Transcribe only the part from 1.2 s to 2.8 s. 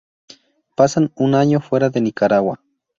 año fuera de Nicaragua.